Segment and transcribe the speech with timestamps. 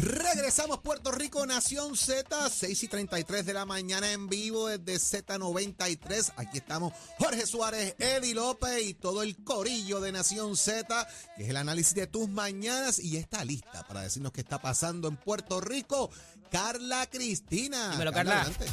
[0.00, 4.94] Regresamos Puerto Rico, Nación Z, 6 y 33 de la mañana en vivo desde
[5.26, 6.32] Z93.
[6.36, 11.50] Aquí estamos Jorge Suárez, Eddie López y todo el corillo de Nación Z, que es
[11.50, 15.60] el análisis de tus mañanas y está lista para decirnos qué está pasando en Puerto
[15.60, 16.10] Rico.
[16.50, 17.90] Carla Cristina.
[17.90, 18.40] Dímelo, Carla.
[18.40, 18.66] adelante.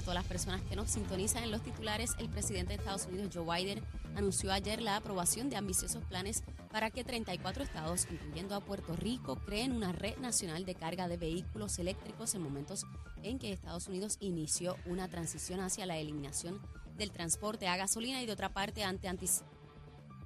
[0.00, 2.12] A todas las personas que nos sintonizan en los titulares.
[2.18, 3.84] El presidente de Estados Unidos, Joe Biden,
[4.16, 6.42] anunció ayer la aprobación de ambiciosos planes
[6.72, 11.18] para que 34 estados, incluyendo a Puerto Rico, creen una red nacional de carga de
[11.18, 12.86] vehículos eléctricos en momentos
[13.22, 16.58] en que Estados Unidos inició una transición hacia la eliminación
[16.96, 19.42] del transporte a gasolina y de otra parte ante antis-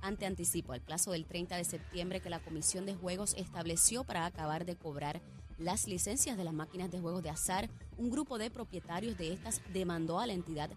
[0.03, 4.25] ante anticipo al plazo del 30 de septiembre que la Comisión de Juegos estableció para
[4.27, 5.21] acabar de cobrar
[5.59, 9.61] las licencias de las máquinas de juegos de azar, un grupo de propietarios de estas
[9.73, 10.71] demandó a la entidad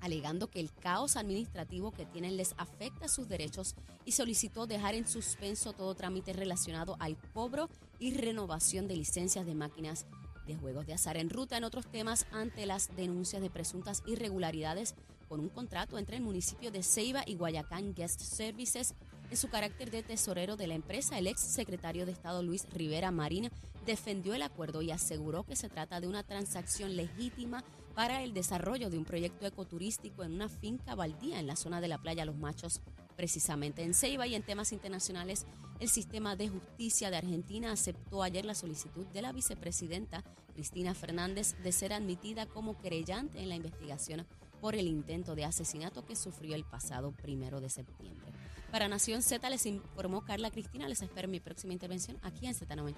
[0.00, 5.06] alegando que el caos administrativo que tienen les afecta sus derechos y solicitó dejar en
[5.06, 10.06] suspenso todo trámite relacionado al cobro y renovación de licencias de máquinas
[10.46, 11.56] de juegos de azar en ruta.
[11.56, 14.94] En otros temas ante las denuncias de presuntas irregularidades
[15.28, 18.94] con un contrato entre el municipio de Ceiba y Guayacán Guest Services
[19.30, 23.10] en su carácter de tesorero de la empresa, el ex secretario de Estado Luis Rivera
[23.10, 23.50] Marín
[23.86, 27.64] defendió el acuerdo y aseguró que se trata de una transacción legítima
[27.94, 31.88] para el desarrollo de un proyecto ecoturístico en una finca baldía en la zona de
[31.88, 32.80] la playa Los Machos,
[33.16, 35.46] precisamente en Ceiba y en temas internacionales.
[35.78, 41.56] El sistema de justicia de Argentina aceptó ayer la solicitud de la vicepresidenta Cristina Fernández
[41.62, 44.26] de ser admitida como querellante en la investigación
[44.60, 48.32] por el intento de asesinato que sufrió el pasado primero de septiembre.
[48.70, 50.86] Para Nación Z les informó Carla Cristina.
[50.88, 52.94] Les espero mi próxima intervención aquí en Z93.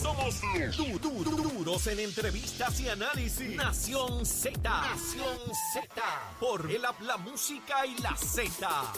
[0.00, 0.40] Somos
[0.76, 3.56] du- du- du- duros en entrevistas y análisis.
[3.56, 4.58] Nación Z.
[4.62, 5.38] Nación
[5.72, 6.02] Z.
[6.38, 8.92] Por el la música y la Z.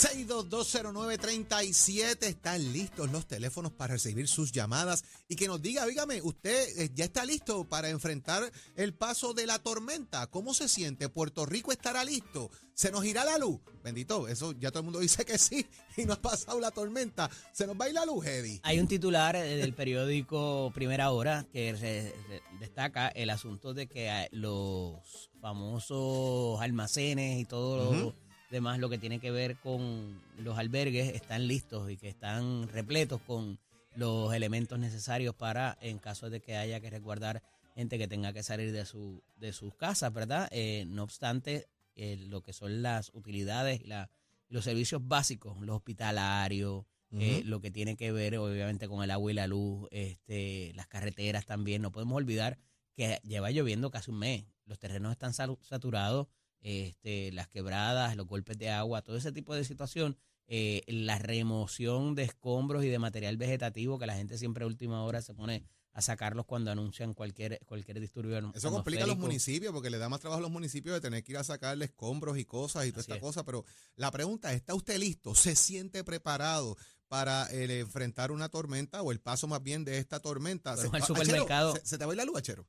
[0.00, 0.14] Ta, ta.
[0.14, 6.68] 6220937 están listos los teléfonos para recibir sus llamadas y que nos diga, dígame, usted
[6.78, 10.26] eh, ya está listo para enfrentar el paso de la tormenta.
[10.28, 11.08] ¿Cómo se siente?
[11.08, 12.50] ¿Puerto Rico estará listo?
[12.74, 13.60] ¿Se nos irá la luz?
[13.84, 15.66] Bendito, eso ya todo el mundo dice que sí
[15.96, 17.30] y no ha pasado la tormenta.
[17.52, 18.60] ¿Se nos va a ir la luz, Eddie?
[18.62, 23.86] Hay un titular eh, del periódico Primera Hora que re- re- destaca el asunto de
[23.86, 28.29] que eh, los famosos almacenes y todo lo.
[28.50, 33.20] Demás, lo que tiene que ver con los albergues, están listos y que están repletos
[33.22, 33.58] con
[33.96, 37.42] los elementos necesarios para, en caso de que haya que resguardar
[37.74, 40.48] gente que tenga que salir de, su, de sus casas, ¿verdad?
[40.52, 41.66] Eh, no obstante,
[41.96, 44.10] eh, lo que son las utilidades y la-
[44.48, 49.30] los servicios básicos, los hospitalarios, eh, lo que tiene que ver obviamente con el agua
[49.30, 51.82] y la luz, este, las carreteras también.
[51.82, 52.58] No podemos olvidar
[52.94, 54.44] que lleva lloviendo casi un mes.
[54.66, 56.28] Los terrenos están saturados,
[56.60, 60.16] este, las quebradas, los golpes de agua, todo ese tipo de situación.
[60.52, 65.04] eh, la remoción de escombros y de material vegetativo que la gente siempre a última
[65.04, 65.62] hora se pone
[65.92, 68.36] a sacarlos cuando anuncian cualquier cualquier disturbio.
[68.54, 71.22] Eso complica a los municipios porque le da más trabajo a los municipios de tener
[71.22, 73.20] que ir a sacarle escombros y cosas y toda Así esta es.
[73.20, 73.44] cosa.
[73.44, 75.34] Pero la pregunta es, ¿está usted listo?
[75.36, 76.76] ¿Se siente preparado
[77.08, 80.76] para eh, enfrentar una tormenta o el paso más bien de esta tormenta?
[80.76, 81.74] Se- al Achero, supermercado.
[81.76, 82.66] ¿se, se te va a ir la luz, Achero?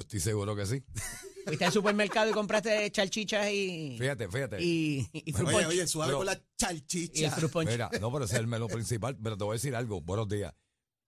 [0.00, 0.82] Yo estoy seguro que sí.
[1.44, 4.62] Fuiste al supermercado y compraste chalchichas y, Fíjate, fíjate.
[4.62, 7.36] y, y fruit Oye, oye, suave Pero- con la Y el chalchicha.
[7.52, 7.68] punch.
[7.68, 9.18] Mira, no, pero ese es el menú principal.
[9.22, 10.00] Pero te voy a decir algo.
[10.00, 10.54] Buenos días.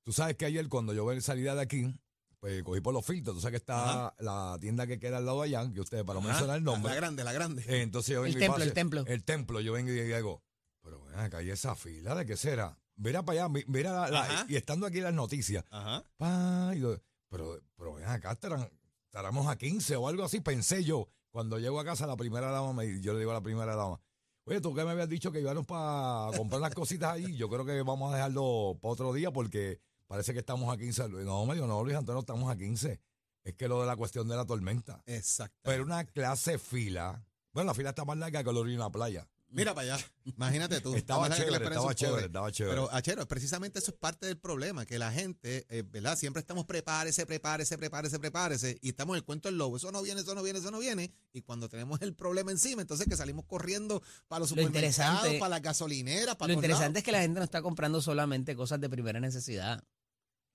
[0.05, 1.95] Tú sabes que ayer cuando yo salida de aquí,
[2.39, 3.37] pues cogí por los filtros.
[3.37, 4.15] Tú sabes que está Ajá.
[4.19, 6.65] la tienda que queda al lado de allá, que ustedes, para no Ajá, mencionar el
[6.65, 6.91] nombre.
[6.91, 7.65] La grande, la grande.
[7.83, 9.05] entonces yo El vengo y templo, el templo.
[9.07, 10.43] El templo, yo vengo y digo,
[10.83, 12.79] pero ven acá, hay esa fila, ¿de qué será?
[12.97, 14.47] Mira para allá, mi- mira la- la- Ajá.
[14.51, 15.65] y estando aquí las noticias.
[15.71, 16.05] Ajá.
[16.19, 16.97] Pa, y yo,
[17.31, 18.69] pero, pero ven acá, estarán,
[19.13, 21.07] estaremos a 15 o algo así, pensé yo.
[21.31, 24.01] Cuando llego a casa, la primera dama, me, yo le digo a la primera dama,
[24.45, 27.67] oye, tú que me habías dicho que íbamos para comprar las cositas ahí, yo creo
[27.67, 31.11] que vamos a dejarlo para otro día porque parece que estamos a 15.
[31.11, 33.01] No, me dijo, no, Luis Antonio, estamos a 15.
[33.45, 35.03] Es que lo de la cuestión de la tormenta.
[35.05, 35.59] Exacto.
[35.63, 37.23] Pero una clase fila,
[37.53, 39.29] bueno, la fila está más larga que lo de una playa.
[39.53, 40.05] Mira para allá.
[40.25, 40.95] Imagínate tú.
[40.95, 42.27] Estaba chévere, estaba chévere, pobres.
[42.27, 42.75] estaba chévere.
[42.75, 46.17] Pero, Achero, precisamente eso es parte del problema, que la gente, eh, ¿verdad?
[46.17, 49.77] Siempre estamos prepárese, prepárese, prepárese, prepárese, y estamos en el cuento del lobo.
[49.77, 51.13] Eso no viene, eso no viene, eso no viene.
[51.33, 55.49] Y cuando tenemos el problema encima, entonces que salimos corriendo para los Lo supermercados, para
[55.51, 56.97] las gasolineras, para Lo interesante lados.
[56.99, 59.83] es que la gente no está comprando solamente cosas de primera necesidad.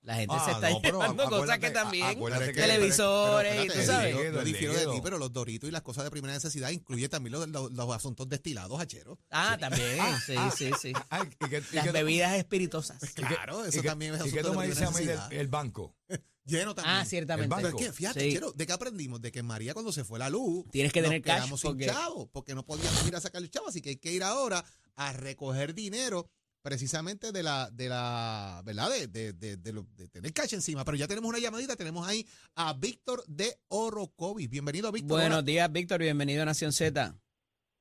[0.01, 2.05] La gente se Ah, está no, llevando cosas que también.
[2.05, 4.15] acuérdate Pero es que- televisores pero y tú sabes.
[4.15, 7.33] Yo, difiero de ti, pero los doritos y las cosas de primera necesidad incluye también
[7.33, 9.19] los, los, los asuntos destilados, Achero.
[9.31, 9.97] Ah, también.
[10.25, 10.94] Sí, sí, sí.
[11.09, 12.97] Ay, ¿y qué- y Las bebidas espirituosas.
[13.15, 15.33] Claro, eso ¿Y también es ¿Y qué asunto a mí del necesidad.
[15.33, 15.95] el banco?
[16.45, 16.95] Lleno también.
[16.95, 17.53] Ah, ciertamente.
[17.53, 17.77] El Pero es banco.
[17.85, 18.31] que, fíjate, Sí.
[18.33, 19.19] Chero, ¿de qué aprendimos?
[19.21, 21.77] De que María cuando se fue la luz, Tienes que nos tener cash quedamos sin
[21.79, 24.63] chavo, porque no podíamos ir a sacar el chavo, así que hay que ir ahora
[24.95, 26.29] a recoger dinero
[26.67, 28.89] precisamente de la, de la, ¿verdad?
[28.89, 30.83] De, de, de, de lo- de tener cash encima.
[30.83, 32.25] Pero ya tenemos una llamadita, tenemos ahí
[32.55, 34.49] a Víctor de Orocovis.
[34.49, 35.11] Bienvenido, Víctor.
[35.17, 35.41] Buenos Hola.
[35.43, 36.01] días, Víctor.
[36.01, 37.15] Bienvenido a Nación Z.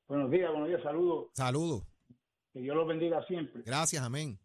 [0.07, 1.27] Buenos días, buenos días, saludos.
[1.33, 1.83] Saludos.
[2.53, 3.61] Que Dios los bendiga siempre.
[3.65, 4.39] Gracias, amén.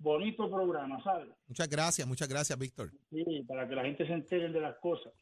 [0.00, 1.28] Bonito programa, ¿sabes?
[1.46, 2.90] Muchas gracias, muchas gracias, Víctor.
[3.10, 5.12] Sí, para que la gente se entere de las cosas.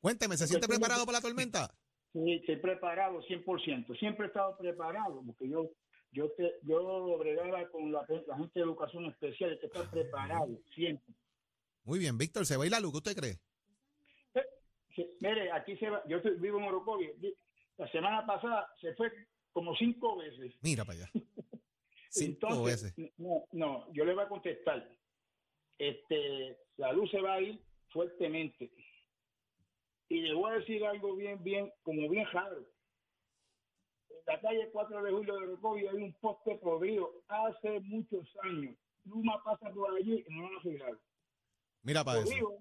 [0.00, 1.74] Cuénteme, ¿se siente preparado para la tormenta?
[2.12, 3.98] Sí, estoy preparado 100%.
[3.98, 5.68] Siempre he estado preparado, porque yo
[6.12, 10.58] yo te, yo bregaba con la, la gente de educación especial, hay que estar preparado,
[10.74, 11.14] siempre.
[11.84, 12.92] Muy bien, Víctor, ¿se va a ir la luz?
[12.92, 13.38] ¿Qué usted cree?
[14.94, 17.10] Sí, mire, aquí se va, yo estoy- vivo en Orocovi.
[17.76, 19.12] La semana pasada se fue
[19.52, 20.54] como cinco veces.
[20.62, 21.10] Mira para allá.
[22.08, 23.12] Cinco Entonces, veces.
[23.18, 24.88] No, no, yo le voy a contestar.
[25.76, 27.60] Este, la luz se va a ir
[27.90, 28.72] fuertemente.
[30.08, 32.66] Y le voy a decir algo bien, bien, como bien raro.
[34.26, 38.76] En la calle 4 de julio de Recovia hay un poste podrido hace muchos años.
[39.04, 40.98] Luma pasa por allí y no lo han arreglado.
[41.82, 42.28] Mira para eso.
[42.28, 42.58] Podrido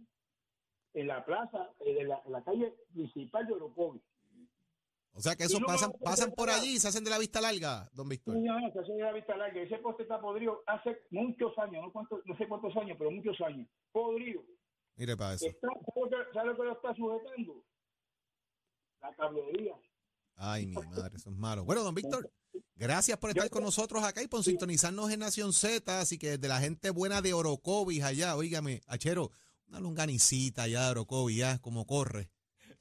[0.94, 4.02] en la plaza, eh, de la, en la calle principal de Orocovi.
[5.14, 7.18] O sea que Y eso no pasan, pasan por allí y se hacen de la
[7.18, 8.36] vista larga, don Víctor.
[8.36, 9.62] No, no, se hace de la vista larga.
[9.62, 13.68] Ese poste está podrido hace muchos años, no, sé cuántos años, pero muchos años.
[13.92, 14.44] Podrido.
[14.98, 15.48] Mire para eso.
[15.48, 17.64] Está, ¿sabe, lo que, sabe lo que lo está sujetando?
[19.02, 19.76] La cablería.
[20.36, 21.66] Ay, mi madre, eso es malo.
[21.66, 22.32] Bueno, don Víctor,
[22.76, 26.00] gracias por estar con nosotros acá y por sintonizarnos en Nación Z.
[26.00, 29.32] Así que de la gente buena de Orocovis allá, óigame, Achero,
[29.68, 32.30] una longanicita allá de Orocovis, ya, como corre.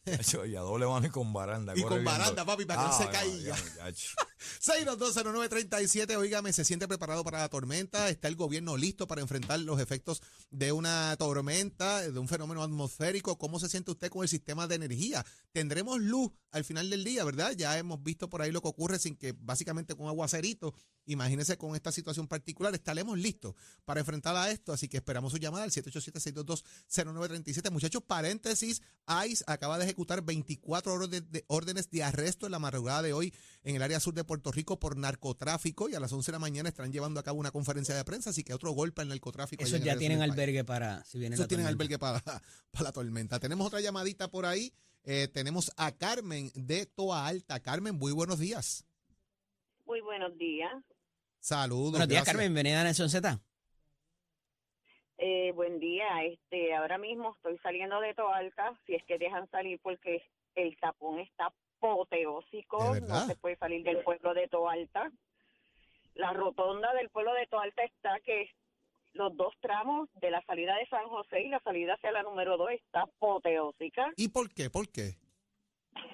[0.04, 1.72] Eso, y a doble mano y con baranda.
[1.74, 3.56] Y con baranda, papi, para que no se caiga.
[3.56, 4.14] Muchacho.
[4.60, 8.08] 6220937, oígame, se siente preparado para la tormenta.
[8.08, 13.38] Está el gobierno listo para enfrentar los efectos de una tormenta, de un fenómeno atmosférico.
[13.38, 15.24] ¿Cómo se siente usted con el sistema de energía?
[15.52, 17.52] Tendremos luz al final del día, ¿verdad?
[17.52, 20.74] Ya hemos visto por ahí lo que ocurre sin que básicamente con aguacerito.
[21.06, 22.74] Imagínese con esta situación particular.
[22.74, 23.54] Estaremos listos
[23.84, 24.72] para enfrentar a esto.
[24.72, 27.70] Así que esperamos su llamada al 787-622-0937.
[27.70, 28.80] Muchachos, paréntesis,
[29.26, 33.34] ICE acaba de ejecutar 24 órdenes de, órdenes de arresto en la madrugada de hoy
[33.62, 36.38] en el área sur de Puerto Rico por narcotráfico y a las 11 de la
[36.38, 39.64] mañana estarán llevando a cabo una conferencia de prensa, así que otro golpe al narcotráfico.
[39.64, 41.82] el ya tienen albergue para si viene Esos la tienen tormenta.
[41.84, 42.20] albergue para,
[42.70, 43.40] para la tormenta.
[43.40, 44.72] Tenemos otra llamadita por ahí.
[45.04, 47.60] Eh, tenemos a Carmen de Toa Alta.
[47.60, 48.86] Carmen, muy buenos días.
[49.84, 50.72] Muy buenos días.
[51.40, 51.90] Saludos.
[51.92, 52.26] Buenos días, gracias.
[52.36, 52.54] Carmen.
[52.54, 53.38] Bienvenida a Nación Z.
[55.18, 56.06] Eh, buen día.
[56.24, 60.22] Este, ahora mismo estoy saliendo de Toalta, si es que dejan salir porque
[60.54, 65.10] el tapón está apoteósico, no se puede salir del pueblo de Toalta.
[66.14, 68.48] La rotonda del pueblo de Toalta está que
[69.14, 72.56] los dos tramos de la salida de San José y la salida hacia la número
[72.56, 74.12] 2 está apoteósica.
[74.16, 74.70] ¿Y por qué?
[74.70, 75.14] ¿Por qué?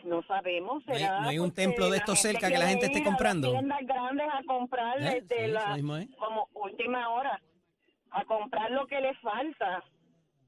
[0.04, 0.84] No sabemos.
[0.86, 3.50] ¿No hay- será no hay un templo de estos cerca que la gente esté comprando?
[3.52, 5.20] tiendas grandes a comprar ¿Eh?
[5.22, 7.40] desde Sí, la mismo como última hora
[8.10, 9.82] a comprar lo que le falta.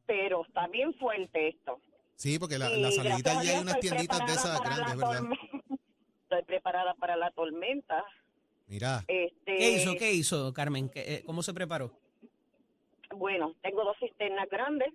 [0.04, 1.80] Pero está bien fuerte esto.
[2.22, 5.22] Sí, porque la, la salidita a allí hay unas tienditas de esas grandes, ¿verdad?
[6.22, 8.04] Estoy preparada para la tormenta.
[8.68, 9.96] Mira, Este, ¿Qué hizo?
[9.96, 10.88] ¿Qué hizo, Carmen?
[10.88, 11.90] ¿Qué- eh, ¿Cómo se preparó?
[13.16, 14.90] Bueno, tengo dos cisternas grandes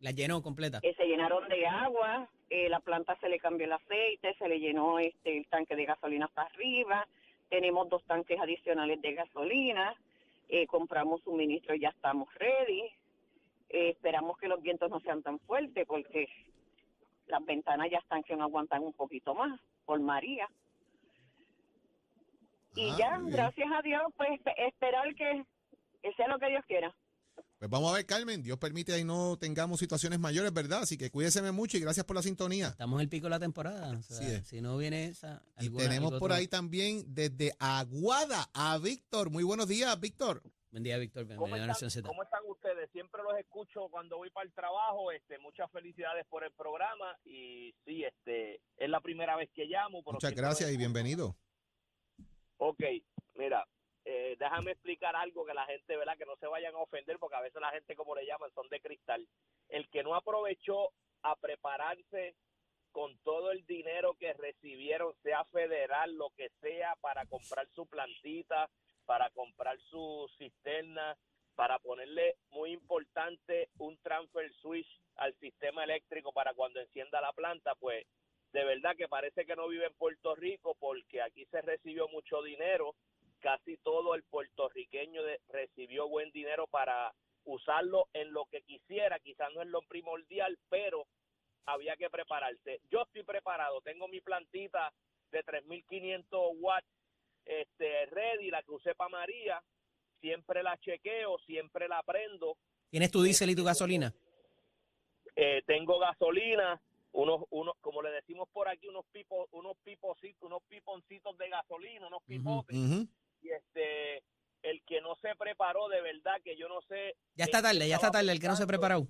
[0.00, 0.80] La llenó completa.
[0.80, 2.28] que se llenaron de agua.
[2.50, 5.84] eh, la planta se le cambió el aceite, se le llenó este el tanque de
[5.84, 7.06] gasolina hasta arriba.
[7.50, 9.94] Tenemos dos tanques adicionales de gasolina.
[10.48, 12.90] eh, compramos suministro y ya estamos ready.
[13.72, 16.28] Eh, esperamos que los vientos no sean tan fuertes porque
[17.26, 20.46] las ventanas ya están que no aguantan un poquito más por María.
[22.74, 25.44] Y Ah, ya, gracias a Dios, pues espe- esperar que,
[26.02, 26.94] que sea lo que Dios quiera.
[27.58, 28.42] pues vamos a ver, Carmen.
[28.42, 30.80] Dios permite ahí no tengamos situaciones mayores, ¿verdad?
[30.82, 32.68] Así que cuídeseme mucho y gracias por la sintonía.
[32.68, 33.96] Estamos en el pico de la temporada.
[33.96, 34.48] o sea, Así es.
[34.48, 35.42] Si no viene esa.
[35.60, 39.30] Y tenemos por otro- ahí también desde Aguada a Víctor.
[39.30, 40.42] Muy buenos días, Víctor.
[40.72, 41.24] Buen día, Víctor.
[41.26, 42.08] ¿Cómo Bienvenido a Nación Z.
[42.08, 42.40] ¿Cómo están
[42.82, 42.90] ustedes?
[42.92, 45.12] Siempre los escucho cuando voy para el trabajo.
[45.12, 50.02] Este, muchas felicidades por el programa y sí, este, es la primera vez que llamo.
[50.02, 51.36] pero Muchas gracias y bienvenido.
[52.58, 52.82] Ok,
[53.34, 53.66] mira,
[54.04, 56.16] eh, déjame explicar algo que la gente, ¿verdad?
[56.16, 58.68] Que no se vayan a ofender porque a veces la gente, como le llaman, son
[58.68, 59.26] de cristal.
[59.68, 60.90] El que no aprovechó
[61.22, 62.34] a prepararse
[62.92, 68.68] con todo el dinero que recibieron, sea federal, lo que sea, para comprar su plantita,
[69.06, 71.16] para comprar su cisterna,
[71.54, 77.74] para ponerle muy importante un transfer switch al sistema eléctrico para cuando encienda la planta,
[77.76, 78.06] pues
[78.52, 82.42] de verdad que parece que no vive en Puerto Rico porque aquí se recibió mucho
[82.42, 82.94] dinero,
[83.40, 87.12] casi todo el puertorriqueño de- recibió buen dinero para
[87.44, 91.06] usarlo en lo que quisiera, quizás no es lo primordial, pero
[91.66, 92.80] había que prepararse.
[92.90, 94.92] Yo estoy preparado, tengo mi plantita
[95.30, 96.86] de 3500 watts
[97.44, 99.62] este ready, la que usé para María,
[100.22, 102.56] siempre la chequeo, siempre la prendo.
[102.88, 104.14] ¿Tienes tu diésel y tu gasolina?
[105.34, 106.80] Eh, tengo gasolina,
[107.12, 112.06] unos, unos, como le decimos por aquí, unos pipos, unos pipositos, unos piponcitos de gasolina,
[112.06, 112.76] unos pipotes.
[112.76, 114.22] Y este,
[114.62, 117.16] el que no se preparó, de verdad que yo no sé.
[117.34, 119.08] Ya está tarde, ya está tarde el que no se preparado.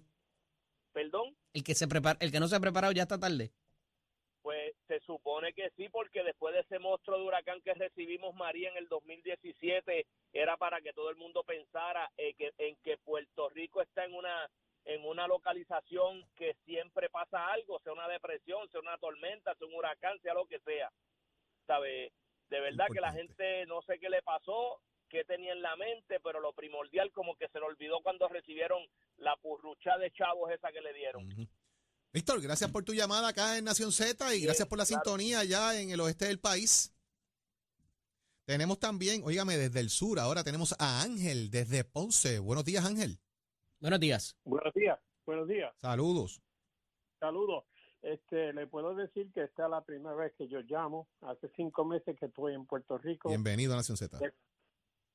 [0.93, 3.51] Perdón, El que se prepara, el que no se ha preparado ya está tarde.
[4.93, 8.77] Se supone que sí, porque después de ese monstruo de huracán que recibimos María en
[8.77, 13.81] el 2017, era para que todo el mundo pensara eh, que, en que Puerto Rico
[13.81, 14.51] está en una
[14.85, 19.75] en una localización que siempre pasa algo, sea una depresión, sea una tormenta, sea un
[19.75, 20.91] huracán, sea lo que sea.
[21.69, 22.13] ¿Sabe?
[22.51, 26.19] De verdad que la gente no sé qué le pasó, qué tenía en la mente,
[26.19, 28.85] pero lo primordial como que se le olvidó cuando recibieron
[29.19, 31.29] la purrucha de chavos esa que le dieron.
[32.13, 35.03] Víctor, gracias por tu llamada acá en Nación Z y gracias por la claro.
[35.03, 36.95] sintonía allá en el oeste del país.
[38.45, 42.39] Tenemos también, óigame, desde el sur, ahora tenemos a Ángel desde Ponce.
[42.39, 43.19] Buenos días, Ángel.
[43.81, 44.37] Buenos días.
[44.45, 46.43] Buenos días, buenos días, Saludos.
[47.19, 47.65] saludos.
[48.03, 51.09] Este, le puedo decir que esta es la primera vez que yo llamo.
[51.23, 54.19] Hace cinco meses que estoy en Puerto Rico, Bienvenido a Nación Z.
[54.19, 54.35] De-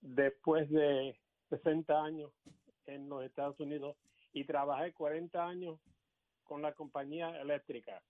[0.01, 1.16] después de
[1.50, 2.32] 60 años
[2.86, 3.98] en los Estados Unidos
[4.32, 5.80] y trabajé 40 años
[6.48, 8.01] con la compañía eléctrica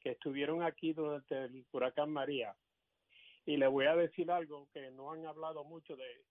[0.00, 2.56] que estuvieron aquí durante el huracán María.
[3.44, 6.24] Y le voy a decir algo que no han hablado mucho de,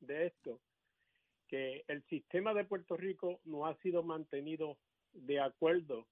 [0.00, 0.60] de esto,
[1.48, 4.76] que el sistema de Puerto Rico no ha sido mantenido
[5.12, 6.06] de acuerdo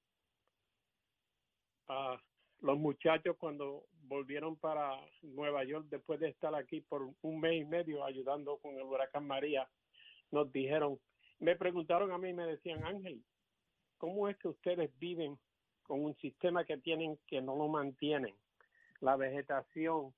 [1.89, 2.21] a
[2.61, 7.65] los muchachos cuando volvieron para Nueva York después de estar aquí por un mes y
[7.65, 9.69] medio ayudando con el huracán María,
[10.31, 10.99] nos dijeron,
[11.39, 13.23] me preguntaron a mí me decían, Ángel,
[13.99, 15.39] ¿cómo es que ustedes viven
[15.83, 18.35] con un sistema que tienen que no lo mantienen?
[19.01, 20.15] La vegetación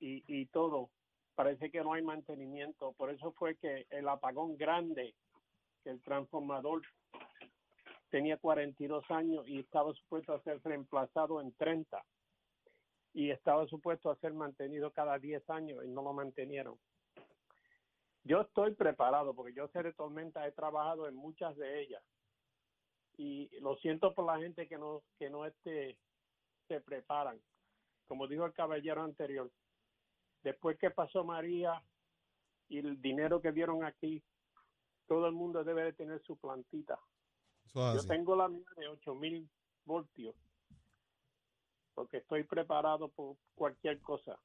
[0.00, 0.90] y, y todo,
[1.34, 2.92] parece que no hay mantenimiento.
[2.94, 5.14] Por eso fue que el apagón grande,
[5.84, 6.82] que el transformador
[8.10, 12.02] tenía 42 años y estaba supuesto a ser reemplazado en 30
[13.14, 16.76] y estaba supuesto a ser mantenido cada 10 años y no lo mantenieron.
[18.24, 22.02] Yo estoy preparado porque yo sé de tormenta, he trabajado en muchas de ellas
[23.16, 25.96] y lo siento por la gente que no que no este
[26.68, 27.40] se preparan.
[28.06, 29.50] Como dijo el caballero anterior,
[30.42, 31.82] después que pasó María
[32.68, 34.22] y el dinero que dieron aquí,
[35.06, 36.98] todo el mundo debe de tener su plantita.
[37.74, 39.48] Yo tengo la mía de 8000
[39.84, 40.34] voltios
[41.94, 44.38] porque estoy preparado por cualquier cosa.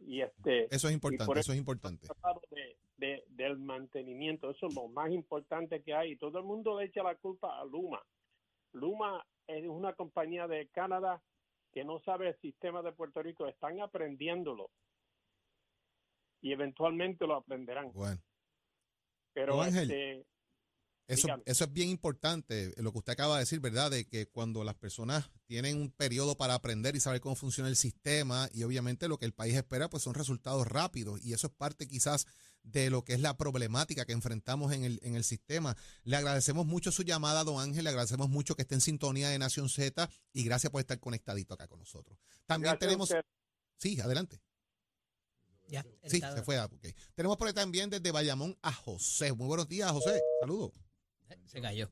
[0.00, 2.06] Y este Eso es por importante, eso- eso es importante.
[2.50, 6.16] de, de- del mantenimiento, eso es lo más importante que hay.
[6.16, 8.02] Todo el mundo le echa la culpa a Luma.
[8.72, 11.22] Luma es una compañía de Canadá
[11.72, 14.70] que no sabe el sistema de Puerto Rico, están aprendiéndolo
[16.40, 17.92] y eventualmente lo aprenderán.
[17.92, 18.20] Bueno,
[19.34, 20.24] Pero este,
[21.08, 23.90] eso, eso es bien importante, lo que usted acaba de decir, ¿verdad?
[23.90, 27.76] De que cuando las personas tienen un periodo para aprender y saber cómo funciona el
[27.76, 31.52] sistema y obviamente lo que el país espera, pues son resultados rápidos y eso es
[31.52, 32.26] parte quizás
[32.64, 35.76] de lo que es la problemática que enfrentamos en el, en el sistema.
[36.02, 39.38] Le agradecemos mucho su llamada, don Ángel, le agradecemos mucho que esté en sintonía de
[39.38, 42.18] Nación Z y gracias por estar conectadito acá con nosotros.
[42.46, 43.14] También gracias tenemos...
[43.78, 44.40] Sí, adelante.
[45.68, 45.84] Ya.
[46.04, 46.58] Sí, se fue.
[46.58, 46.86] ah, ok.
[47.14, 49.32] Tenemos por ahí también desde Bayamón a José.
[49.32, 50.20] Muy buenos días, José.
[50.40, 50.72] Saludos.
[51.46, 51.90] Se cayó.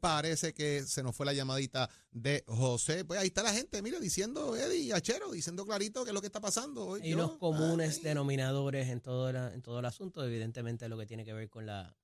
[0.00, 3.04] Parece que se nos fue la llamadita de José.
[3.04, 6.20] Pues ahí está la gente, mire, diciendo, Eddie y Achero, diciendo clarito qué es lo
[6.20, 6.94] que está pasando.
[6.94, 10.98] Hay Yo- unos comunes ay, denominadores en todo, la- en todo el asunto, evidentemente lo
[10.98, 11.96] que tiene que ver con la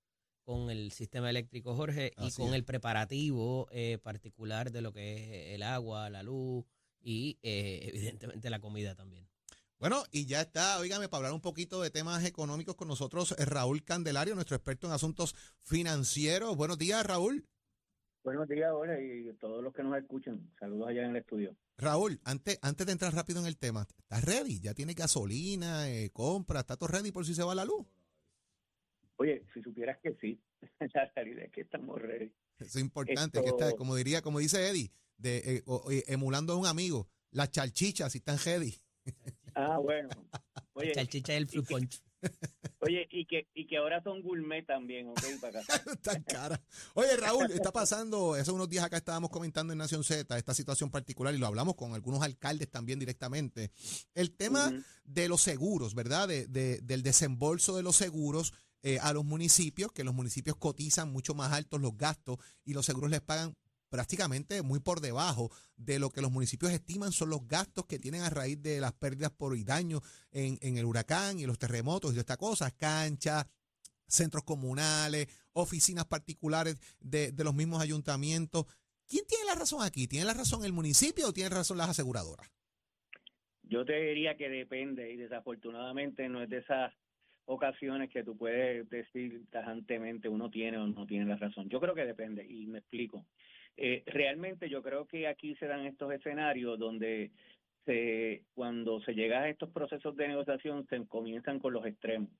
[0.44, 2.54] con el sistema eléctrico, Jorge, y con es.
[2.54, 5.12] el preparativo eh, particular de lo que
[5.50, 6.64] es el agua, la luz
[7.00, 9.28] y eh, evidentemente la comida también.
[9.82, 13.44] Bueno, y ya está, oígame, para hablar un poquito de temas económicos con nosotros, eh,
[13.44, 15.34] Raúl Candelario, nuestro experto en asuntos
[15.64, 16.56] financieros.
[16.56, 17.44] Buenos días, Raúl.
[18.22, 20.48] Buenos días, Jorge, y todos los que nos escuchan.
[20.60, 21.56] Saludos allá en el estudio.
[21.78, 24.60] Raúl, antes, antes de entrar rápido en el tema, ¿estás ready?
[24.60, 26.60] ¿Ya tienes gasolina, eh, compra?
[26.60, 27.84] ¿Está todo ready por si se va la luz?
[29.16, 30.40] Oye, si supieras que sí,
[30.94, 32.26] la realidad es que estamos ready.
[32.60, 36.52] Eso es importante, que está, como diría, como dice Eddie, de, eh, o- eh, emulando
[36.52, 38.76] a un amigo, las chalchichas si están ready.
[39.54, 40.08] Ah, bueno.
[40.74, 42.02] Oye, Chalchicha y el fruit punch.
[42.80, 45.20] oye y, que, y que ahora son gourmet también, ¿ok?
[45.40, 45.74] Para acá.
[45.92, 46.60] Están caras.
[46.94, 50.90] Oye, Raúl, está pasando, hace unos días acá estábamos comentando en Nación Z esta situación
[50.90, 53.70] particular y lo hablamos con algunos alcaldes también directamente.
[54.14, 54.72] El tema
[55.04, 56.28] de los seguros, ¿verdad?
[56.28, 58.52] De, de- del desembolso de los seguros
[58.84, 62.86] eh, a los municipios, que los municipios cotizan mucho más altos los gastos y los
[62.86, 63.54] seguros les pagan
[63.92, 68.22] prácticamente muy por debajo de lo que los municipios estiman son los gastos que tienen
[68.22, 72.12] a raíz de las pérdidas por y daños en, en el huracán y los terremotos
[72.12, 73.46] y de estas cosas, canchas,
[74.06, 78.64] centros comunales, oficinas particulares de, de los mismos ayuntamientos.
[79.06, 80.08] ¿Quién tiene la razón aquí?
[80.08, 82.50] ¿Tiene la razón el municipio o tiene razón las aseguradoras?
[83.64, 86.94] Yo te diría que depende y desafortunadamente no es de esas
[87.44, 91.68] ocasiones que tú puedes decir tajantemente uno tiene o no tiene la razón.
[91.68, 93.26] Yo creo que depende y me explico.
[93.76, 97.30] Eh, realmente yo creo que aquí se dan estos escenarios donde
[97.84, 102.30] se, cuando se llega a estos procesos de negociación se comienzan con los extremos.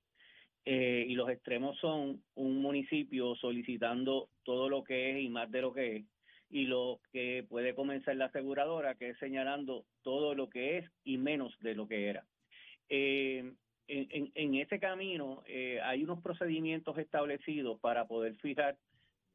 [0.64, 5.60] Eh, y los extremos son un municipio solicitando todo lo que es y más de
[5.60, 6.04] lo que es,
[6.50, 11.18] y lo que puede comenzar la aseguradora, que es señalando todo lo que es y
[11.18, 12.24] menos de lo que era.
[12.88, 13.52] Eh,
[13.88, 18.76] en, ese camino eh, hay unos procedimientos establecidos para poder fijar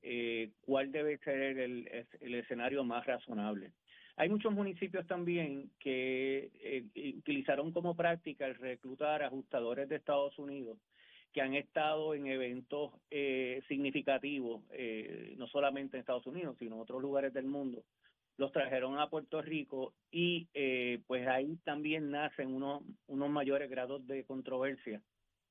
[0.01, 3.72] eh, cuál debe ser el, el, escenario más razonable.
[4.16, 10.77] Hay muchos municipios también que eh, utilizaron como práctica el reclutar ajustadores de Estados Unidos
[11.38, 16.82] que han estado en eventos eh, significativos, eh, no solamente en Estados Unidos, sino en
[16.82, 17.84] otros lugares del mundo.
[18.38, 24.06] Los trajeron a Puerto Rico y eh, pues ahí también nacen unos, unos mayores grados
[24.08, 25.00] de controversia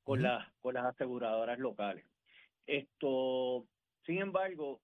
[0.03, 2.05] con, las, con las aseguradoras locales.
[2.67, 3.65] Esto,
[4.07, 4.81] sin embargo,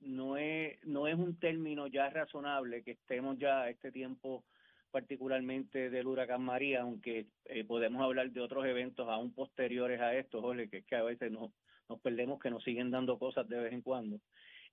[0.00, 4.44] no, es, no es un término ya razonable que estemos ya a este tiempo
[4.90, 10.40] particularmente del huracán María, aunque eh, podemos hablar de otros eventos aún posteriores a esto,
[10.40, 11.52] Jorge, que es que a veces nos,
[12.02, 14.20] perdemos que nos siguen dando cosas de vez en cuando.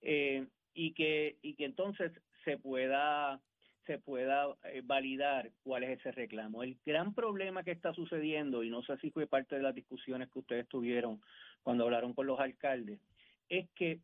[0.02, 2.12] Eh, y que y que entonces
[2.44, 3.40] se pueda
[3.86, 6.64] se pueda eh, validar cuál es ese reclamo.
[6.64, 10.30] El gran problema que está sucediendo, y no sé si fue parte de las discusiones
[10.32, 11.22] que ustedes tuvieron
[11.62, 13.00] cuando hablaron con los alcaldes,
[13.50, 14.00] es que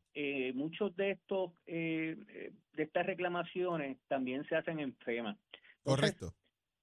[0.53, 1.51] muchos de estos
[2.73, 5.37] de estas reclamaciones también se hacen en FEMA.
[5.83, 6.33] Correcto.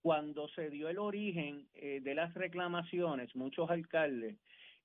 [0.03, 4.37] Cuando se dio el origen eh, de las reclamaciones, muchos alcaldes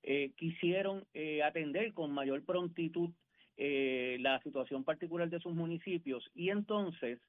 [0.02, 3.10] eh, quisieron eh, atender con mayor prontitud
[3.56, 7.20] la situación particular de sus municipios y entonces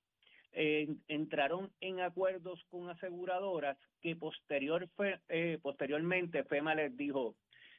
[0.52, 4.90] entraron en acuerdos con aseguradoras que posterior
[5.62, 7.36] posteriormente FEMA les dijo,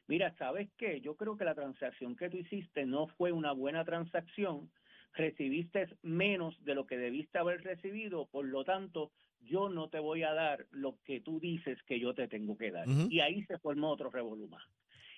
[0.07, 1.01] mira, ¿sabes qué?
[1.01, 4.71] Yo creo que la transacción que tú hiciste no fue una buena transacción
[5.15, 10.23] recibiste menos de lo que debiste haber recibido, por lo tanto, yo no te voy
[10.23, 12.87] a dar lo que tú dices que yo te tengo que dar.
[12.89, 14.63] Y ahí se formó otro revoluma.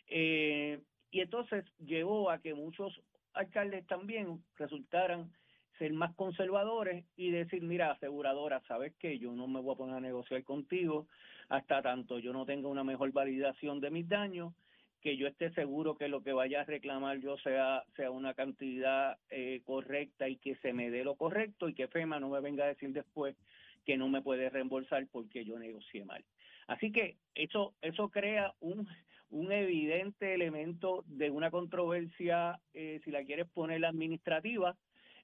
[0.07, 3.01] Eh, y entonces llevó a que muchos
[3.33, 5.33] alcaldes también resultaran
[5.79, 9.97] ser más conservadores y decir, mira, aseguradora, sabes que yo no me voy a poner
[9.97, 11.07] a negociar contigo
[11.49, 14.53] hasta tanto yo no tenga una mejor validación de mis daños
[15.01, 19.17] que yo esté seguro que lo que vaya a reclamar yo sea, sea una cantidad
[19.31, 22.65] eh, correcta y que se me dé lo correcto y que FEMA no me venga
[22.65, 23.37] a decir después
[23.85, 26.25] que no me puede reembolsar porque yo negocié mal.
[26.67, 28.87] Así que eso, eso crea un,
[29.31, 34.77] un evidente elemento de una controversia, eh, si la quieres poner administrativa,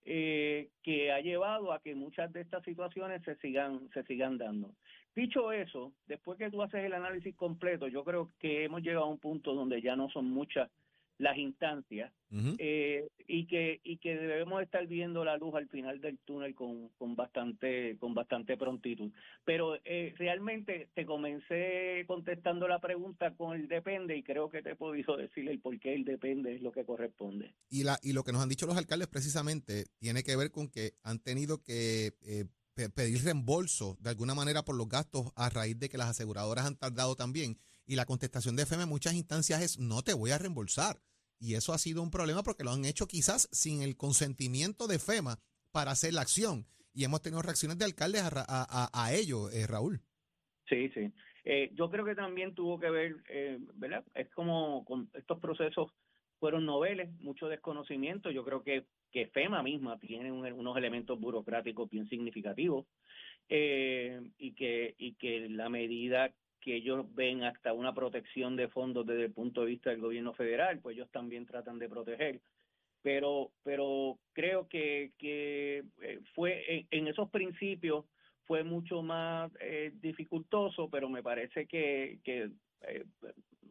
[0.07, 4.75] eh, que ha llevado a que muchas de estas situaciones se sigan, se sigan dando.
[5.15, 9.09] Dicho eso, después que tú haces el análisis completo, yo creo que hemos llegado a
[9.09, 10.71] un punto donde ya no son muchas
[11.19, 12.13] las instancias
[12.59, 16.89] eh, y que y que debemos estar viendo la luz al final del túnel con,
[16.99, 19.13] con bastante con bastante prontitud.
[19.45, 24.73] Pero eh, realmente te comencé contestando la pregunta con el depende y creo que te
[24.73, 27.55] he podido decir el por qué el depende es lo que corresponde.
[27.71, 30.69] Y la y lo que nos han dicho los alcaldes precisamente tiene que ver con
[30.69, 35.79] que han tenido que eh, pedir reembolso de alguna manera por los gastos a raíz
[35.79, 37.59] de que las aseguradoras han tardado también.
[37.87, 41.01] Y la contestación de FEMA en muchas instancias es no te voy a reembolsar.
[41.39, 44.99] Y eso ha sido un problema porque lo han hecho quizás sin el consentimiento de
[44.99, 45.39] FEMA
[45.73, 46.67] para hacer la acción.
[46.95, 50.01] Y hemos tenido reacciones de alcaldes a, a, ello, eh, Raúl.
[50.69, 51.13] Sí, sí.
[51.45, 54.05] Eh, yo creo que también tuvo que ver, eh, ¿verdad?
[54.15, 55.91] Es como con estos procesos
[56.39, 58.31] fueron noveles, mucho desconocimiento.
[58.31, 62.87] Yo creo que, que FEMA misma tiene unos elementos burocráticos bien significativos
[63.49, 69.07] eh, y, que, y que la medida que ellos ven hasta una protección de fondos
[69.07, 72.41] desde el punto de vista del gobierno federal, pues ellos también tratan de proteger.
[73.03, 78.07] Pero, pero creo que, que eh, fue en, esos principios
[78.47, 82.51] fue mucho más eh, dificultoso, pero me parece que, que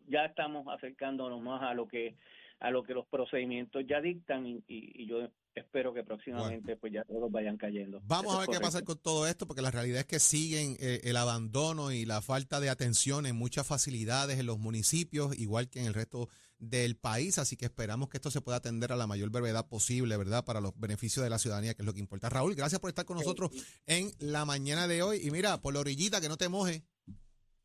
[0.08, 2.16] ya estamos acercándonos más a lo que
[2.64, 5.18] a lo que los procedimientos ya dictan y, yo
[5.54, 8.00] espero que próximamente pues ya todos vayan cayendo.
[8.06, 10.78] Vamos Eso a ver qué pasa con todo esto, porque la realidad es que siguen
[10.80, 15.70] eh, el abandono y la falta de atención en muchas facilidades en los municipios, igual
[15.70, 17.38] que en el resto del país.
[17.38, 20.46] Así que esperamos que esto se pueda atender a la mayor brevedad posible, ¿verdad?
[20.46, 22.30] Para los beneficios de la ciudadanía, que es lo que importa.
[22.30, 23.52] Raúl, gracias por estar con nosotros
[23.88, 25.20] en la mañana de hoy.
[25.22, 26.86] Y mira, por la orillita, que no te moje.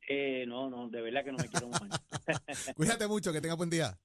[0.09, 1.89] Eh, no, no, de verdad que no me quiero mojar.
[2.75, 3.97] Cuídate mucho, que tenga buen día.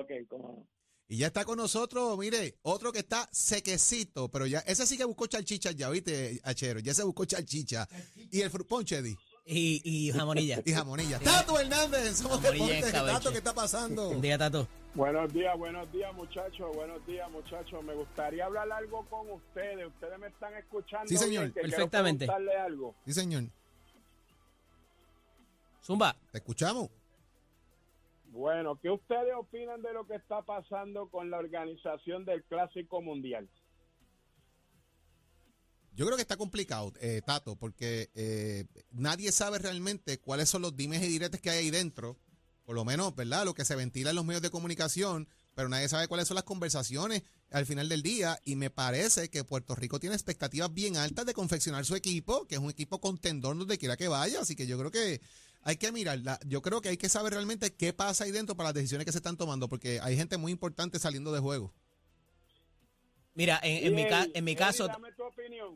[0.00, 0.66] Ok, cómo no.
[1.08, 5.04] Y ya está con nosotros, mire, otro que está sequecito, pero ya, ese sí que
[5.04, 6.80] buscó chalchicha ya, ¿viste, Achero?
[6.80, 7.86] Ya se buscó chalchicha.
[8.32, 9.14] Y el fru- ponche, di.
[9.44, 10.60] Y, y jamonilla.
[10.64, 11.20] Y jamonilla.
[11.20, 12.90] Tato Hernández, somos deportes.
[12.90, 14.08] Tato, ¿qué está pasando?
[14.08, 14.66] Buen día, Tato.
[14.94, 17.84] Buenos días, buenos días muchachos, buenos días muchachos.
[17.84, 19.86] Me gustaría hablar algo con ustedes.
[19.86, 21.06] Ustedes me están escuchando.
[21.06, 21.52] Sí, señor.
[21.52, 22.26] bien, Perfectamente.
[22.28, 22.96] algo.
[23.04, 23.44] Sí, señor.
[25.84, 26.16] Zumba.
[26.32, 26.88] Te escuchamos.
[28.36, 33.48] Bueno, ¿qué ustedes opinan de lo que está pasando con la organización del Clásico Mundial?
[35.94, 40.76] Yo creo que está complicado, eh, Tato, porque eh, nadie sabe realmente cuáles son los
[40.76, 42.18] dimes y diretes que hay ahí dentro.
[42.66, 43.46] Por lo menos, ¿verdad?
[43.46, 46.44] Lo que se ventila en los medios de comunicación, pero nadie sabe cuáles son las
[46.44, 48.38] conversaciones al final del día.
[48.44, 52.56] Y me parece que Puerto Rico tiene expectativas bien altas de confeccionar su equipo, que
[52.56, 54.40] es un equipo contendor donde quiera que vaya.
[54.40, 55.22] Así que yo creo que
[55.66, 56.38] hay que mirarla.
[56.46, 59.10] Yo creo que hay que saber realmente qué pasa ahí dentro para las decisiones que
[59.10, 61.74] se están tomando, porque hay gente muy importante saliendo de juego.
[63.34, 64.88] Mira, en, en mi, ca- en mi caso,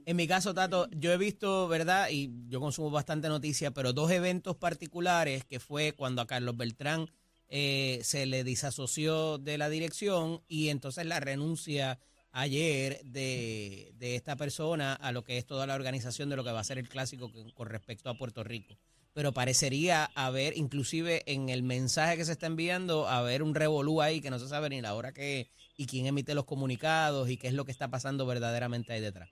[0.06, 2.08] en mi caso, Tato, yo he visto, ¿verdad?
[2.10, 7.10] Y yo consumo bastante noticia, pero dos eventos particulares que fue cuando a Carlos Beltrán
[7.48, 11.98] eh, se le disasoció de la dirección y entonces la renuncia
[12.30, 16.52] ayer de, de esta persona a lo que es toda la organización de lo que
[16.52, 18.76] va a ser el clásico con respecto a Puerto Rico.
[19.12, 24.20] Pero parecería haber, inclusive en el mensaje que se está enviando, haber un revolú ahí
[24.20, 27.48] que no se sabe ni la hora que y quién emite los comunicados y qué
[27.48, 29.30] es lo que está pasando verdaderamente ahí detrás.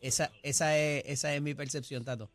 [0.00, 2.30] Esa, esa, es, esa es mi percepción, Tato.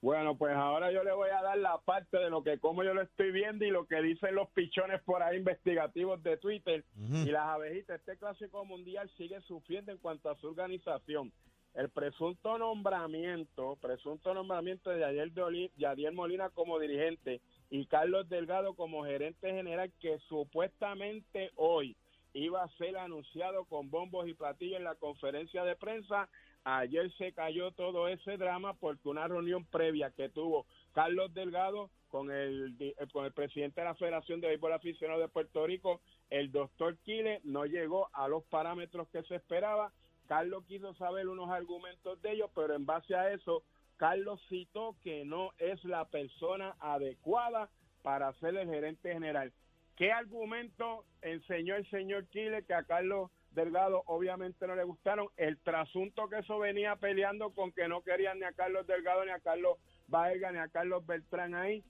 [0.00, 2.94] Bueno, pues ahora yo le voy a dar la parte de lo que como yo
[2.94, 7.26] lo estoy viendo y lo que dicen los pichones por ahí investigativos de Twitter y
[7.26, 7.98] las abejitas.
[7.98, 11.32] Este clásico mundial sigue sufriendo en cuanto a su organización.
[11.74, 18.28] El presunto nombramiento, presunto nombramiento de Yadier, de Oli- Yadier Molina como dirigente y Carlos
[18.28, 21.96] Delgado como gerente general que supuestamente hoy
[22.32, 26.28] iba a ser anunciado con bombos y platillos en la conferencia de prensa.
[26.64, 32.30] Ayer se cayó todo ese drama porque una reunión previa que tuvo Carlos Delgado con
[32.30, 36.00] el, eh, con el presidente de la Federación de Béisbol Aficionado de Puerto Rico,
[36.30, 39.92] el doctor Quile, no llegó a los parámetros que se esperaba.
[40.28, 43.64] Carlos quiso saber unos argumentos de ellos, pero en base a eso,
[43.96, 47.70] Carlos citó que no es la persona adecuada
[48.02, 49.52] para ser el gerente general.
[49.96, 55.28] ¿Qué argumento enseñó el señor Quile que a Carlos Delgado obviamente no le gustaron?
[55.38, 59.30] El trasunto que eso venía peleando con que no querían ni a Carlos Delgado, ni
[59.30, 61.82] a Carlos Baerga, ni a Carlos Beltrán ahí.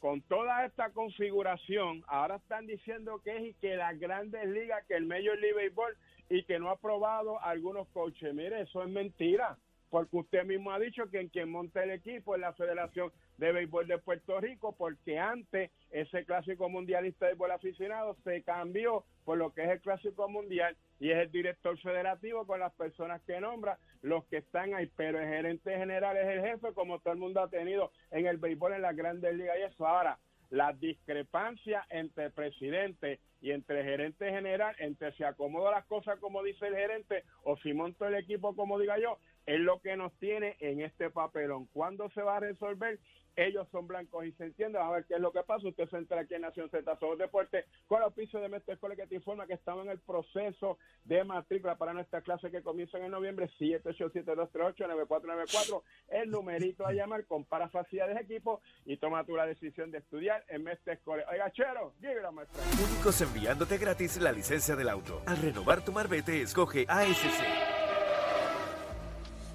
[0.00, 4.94] Con toda esta configuración, ahora están diciendo que es y que las grandes ligas, que
[4.94, 5.96] el Major League Baseball
[6.30, 8.32] y que no ha aprobado algunos coaches.
[8.32, 9.58] Mire, eso es mentira,
[9.90, 13.52] porque usted mismo ha dicho que en quien monta el equipo es la Federación de
[13.52, 19.38] Béisbol de Puerto Rico, porque antes ese clásico mundialista de béisbol aficionado se cambió por
[19.38, 23.40] lo que es el clásico mundial y es el director federativo con las personas que
[23.40, 27.18] nombra, los que están ahí, pero el gerente general es el jefe, como todo el
[27.18, 29.84] mundo ha tenido en el béisbol en las grandes ligas y eso.
[29.84, 30.16] Ahora,
[30.50, 36.66] la discrepancia entre presidente y entre gerente general, entre si acomodo las cosas como dice
[36.66, 40.56] el gerente o si monto el equipo como diga yo, es lo que nos tiene
[40.60, 41.66] en este papelón.
[41.72, 42.98] ¿Cuándo se va a resolver?
[43.36, 44.82] Ellos son blancos y se entienden.
[44.82, 45.66] A ver qué es lo que pasa.
[45.66, 48.96] Usted se entra aquí en Nación Z sobre Deporte con el auspicio de Mestre Escuela
[48.96, 52.98] que te informa que estamos en el proceso de matrícula para nuestra clase que comienza
[52.98, 55.82] en noviembre 787-238-9494.
[56.08, 60.44] El numerito a llamar, compara facilidades de equipo y toma tú la decisión de estudiar
[60.48, 61.24] en Mestre Escuela.
[61.30, 62.62] Oiga, chero, dígale, maestra.
[62.84, 65.22] Únicos enviándote gratis la licencia del auto.
[65.26, 67.69] Al renovar tu marbete, escoge ASC.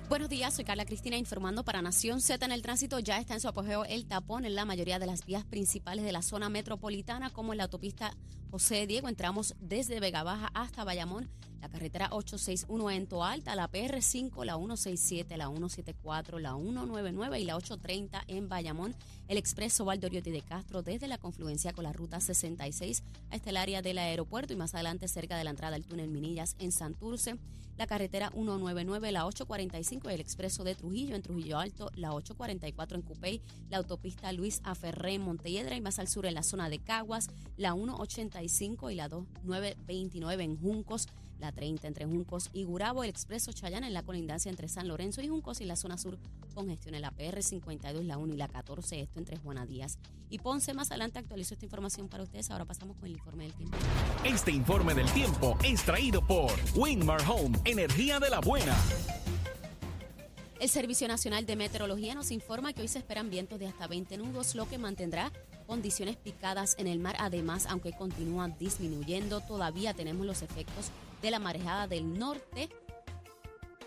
[0.08, 3.00] Buenos días, soy Carla Cristina informando para Nación Z en el tránsito.
[3.00, 6.12] Ya está en su apogeo el tapón en la mayoría de las vías principales de
[6.12, 8.14] la zona metropolitana, como en la autopista
[8.52, 9.10] José Diego.
[9.10, 11.28] Entramos desde Vega Baja hasta Bayamón.
[11.60, 17.56] La carretera 861 en Toalta, la PR5, la 167, la 174, la 199 y la
[17.56, 18.96] 830 en Bayamón,
[19.28, 23.82] el expreso Valdoriotti de Castro desde la confluencia con la ruta 66 hasta el área
[23.82, 27.40] del aeropuerto y más adelante cerca de la entrada del túnel Minillas en Santurce,
[27.78, 32.98] la carretera 199, la 845 y el expreso de Trujillo en Trujillo Alto, la 844
[32.98, 36.80] en Cupey, la autopista Luis Aferré en y más al sur en la zona de
[36.80, 41.08] Caguas, la 185 y la 2929 en Juncos,
[41.40, 45.22] la 30 entre Juncos y Gurabo, el expreso Chayana en la colindancia entre San Lorenzo
[45.22, 46.18] y Juncos y la zona sur
[46.54, 49.98] con gestión en la PR 52, la 1 y la 14, esto entre Juana Díaz
[50.30, 50.74] y Ponce.
[50.74, 52.50] Más adelante actualizo esta información para ustedes.
[52.52, 53.78] Ahora pasamos con el informe del tiempo.
[54.24, 58.76] Este informe del tiempo es traído por Winmar Home, energía de la buena.
[60.60, 64.18] El Servicio Nacional de Meteorología nos informa que hoy se esperan vientos de hasta 20
[64.18, 65.32] nudos, lo que mantendrá
[65.68, 67.18] condiciones picadas en el mar.
[67.20, 70.92] Además, aunque continúa disminuyendo, todavía tenemos los efectos
[71.26, 72.70] de la marejada del norte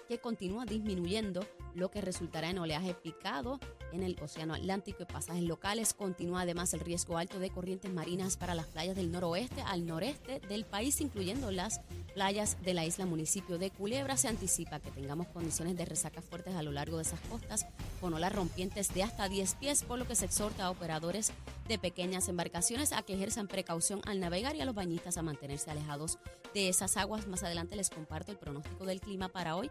[0.09, 1.47] que continúa disminuyendo,
[1.77, 3.61] lo que resultará en oleaje picado
[3.93, 5.95] en el Océano Atlántico y pasajes locales.
[5.95, 10.41] Continúa además el riesgo alto de corrientes marinas para las playas del noroeste al noreste
[10.49, 11.81] del país, incluyendo las
[12.15, 14.17] playas de la isla municipio de Culebra.
[14.17, 17.67] Se anticipa que tengamos condiciones de resaca fuertes a lo largo de esas costas,
[18.01, 21.33] con olas rompientes de hasta 10 pies, por lo que se exhorta a operadores
[21.69, 25.71] de pequeñas embarcaciones a que ejerzan precaución al navegar y a los bañistas a mantenerse
[25.71, 26.19] alejados
[26.55, 27.27] de esas aguas.
[27.27, 29.71] Más adelante les comparto el pronóstico del clima para hoy.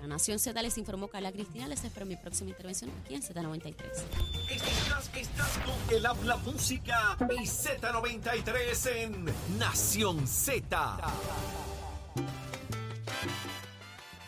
[0.00, 1.66] La Nación Z les informó Carla Cristina.
[1.68, 3.74] Les espero mi próxima intervención aquí en Z93.
[4.50, 9.24] Estás, estás con el habla música y Z93 en
[9.58, 10.98] Nación Z.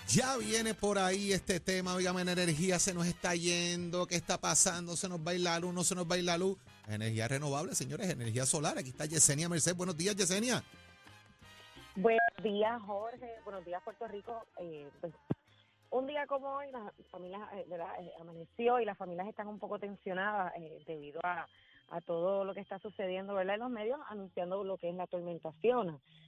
[0.08, 4.40] Ya viene por ahí este tema, oígame, la energía se nos está yendo, ¿qué está
[4.40, 4.96] pasando?
[4.96, 6.58] Se nos va a ir la luz, no se nos va a ir la luz.
[6.88, 8.76] Energía renovable, señores, energía solar.
[8.76, 9.76] Aquí está Yesenia Merced.
[9.76, 10.64] Buenos días, Yesenia.
[11.94, 13.30] Buenos días, Jorge.
[13.44, 14.44] Buenos días, Puerto Rico.
[14.58, 15.12] Eh, pues,
[15.90, 17.92] un día como hoy, las familias, eh, ¿verdad?
[18.00, 21.46] Eh, amaneció y las familias están un poco tensionadas eh, debido a,
[21.88, 23.54] a todo lo que está sucediendo, ¿verdad?
[23.56, 25.52] En los medios anunciando lo que es la tormenta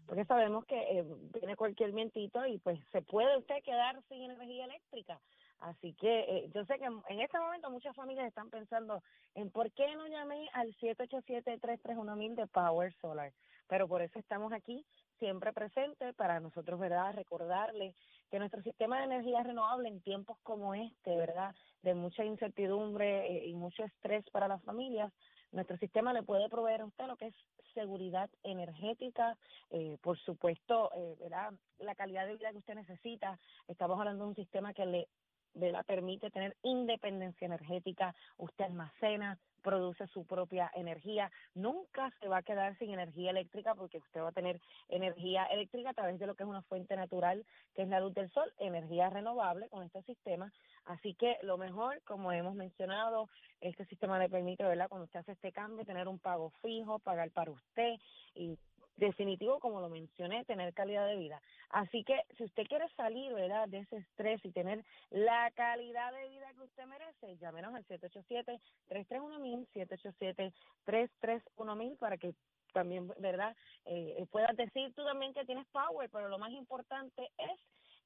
[0.07, 4.65] porque sabemos que eh, viene cualquier vientito y pues se puede usted quedar sin energía
[4.65, 5.21] eléctrica.
[5.61, 9.01] Así que yo sé que en este momento muchas familias están pensando
[9.37, 13.33] en por qué no llamé al 787-331-1000 de Power Solar.
[13.69, 14.85] Pero por eso estamos aquí,
[15.23, 17.95] siempre presentes, para nosotros, ¿verdad?, recordarles
[18.29, 23.47] que nuestro sistema de energía renovable en tiempos como este, ¿verdad?, de mucha incertidumbre eh,
[23.47, 25.13] y mucho estrés para las familias,
[25.53, 27.35] nuestro sistema le puede proveer a usted lo que es
[27.73, 29.39] seguridad energética,
[29.71, 31.53] eh, por supuesto, eh, ¿verdad?
[31.79, 33.39] la calidad de vida que usted necesita.
[33.69, 35.09] Estamos hablando de un sistema que le
[35.55, 35.87] ¿verdad?
[35.87, 42.77] permite tener independencia energética, usted almacena, produce su propia energía, nunca se va a quedar
[42.79, 46.43] sin energía eléctrica porque usted va a tener energía eléctrica a través de lo que
[46.43, 47.45] es una fuente natural,
[47.75, 50.53] que es la luz del sol, energía renovable con este sistema.
[50.85, 53.29] Así que lo mejor, como hemos mencionado,
[53.61, 54.89] este sistema le permite, ¿verdad?
[54.89, 57.95] Cuando usted hace este cambio, tener un pago fijo, pagar para usted
[58.35, 58.59] y
[58.97, 61.41] definitivo, como lo mencioné, tener calidad de vida.
[61.71, 66.29] Así que si usted quiere salir, ¿verdad?, de ese estrés y tener la calidad de
[66.29, 70.53] vida que usted merece, llámenos al 787-331-1000,
[70.87, 72.35] 787-331-1000 para que
[72.73, 77.61] también, ¿verdad?, eh, puedas decir tú también que tienes power, pero lo más importante es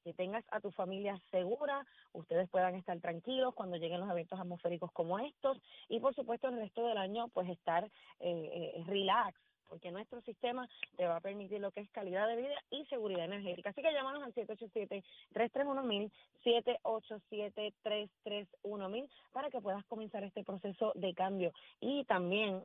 [0.07, 4.92] que tengas a tu familia segura, ustedes puedan estar tranquilos cuando lleguen los eventos atmosféricos
[4.92, 9.37] como estos y por supuesto el resto del año pues estar eh, eh, relax
[9.68, 13.24] porque nuestro sistema te va a permitir lo que es calidad de vida y seguridad
[13.24, 13.70] energética.
[13.70, 16.12] Así que llámanos al 787-331-1000,
[16.44, 21.52] 787-331-1000 para que puedas comenzar este proceso de cambio.
[21.81, 22.64] Y también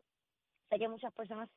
[0.70, 1.50] sé que muchas personas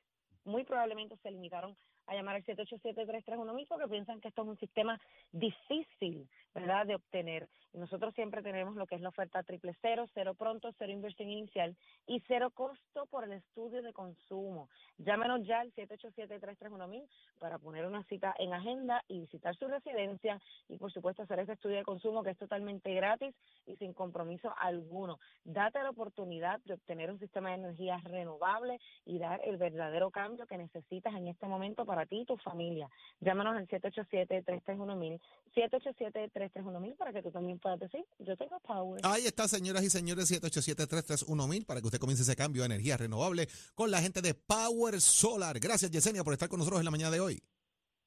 [0.45, 1.77] muy probablemente se limitaron
[2.07, 5.01] a llamar al 787-331-1000 porque piensan que esto es un sistema
[5.33, 7.49] difícil, ¿verdad?, de obtener.
[7.73, 11.29] Y nosotros siempre tenemos lo que es la oferta triple cero, cero pronto, cero inversión
[11.29, 14.69] inicial y cero costo por el estudio de consumo.
[14.99, 20.77] Llámenos ya al 787-331-1000 para poner una cita en agenda y visitar su residencia y,
[20.77, 23.35] por supuesto, hacer ese estudio de consumo que es totalmente gratis
[23.67, 25.19] y sin compromiso alguno.
[25.45, 30.47] Date la oportunidad de obtener un sistema de energía renovable y dar el verdadero cambio
[30.47, 32.91] que necesitas en este momento para ti y tu familia.
[33.21, 35.21] Llámanos al 787-331-1000,
[35.55, 39.01] 787-331-1000 para que tú también puedas decir, yo tengo power.
[39.05, 43.47] Ahí está, señoras y señores, 787-331-1000 para que usted comience ese cambio de energía renovable
[43.75, 45.59] con la gente de Power Solar.
[45.61, 47.43] Gracias, Yesenia, por estar con nosotros en la mañana de hoy.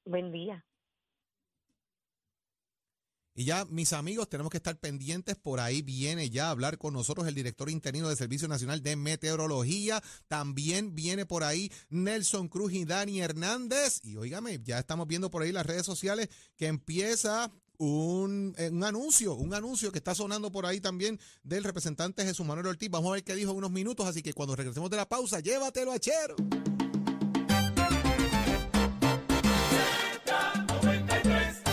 [0.04, 0.64] Buen día.
[3.38, 5.36] Y ya, mis amigos, tenemos que estar pendientes.
[5.36, 8.96] Por ahí viene ya a hablar con nosotros el director interino del Servicio Nacional de
[8.96, 10.02] Meteorología.
[10.26, 14.00] También viene por ahí Nelson Cruz y Dani Hernández.
[14.02, 18.82] Y óigame, ya estamos viendo por ahí las redes sociales que empieza un, eh, un,
[18.82, 22.90] anuncio, un anuncio que está sonando por ahí también del representante Jesús Manuel Ortiz.
[22.90, 25.38] Vamos a ver qué dijo en unos minutos, así que cuando regresemos de la pausa,
[25.38, 26.34] llévatelo a Chero.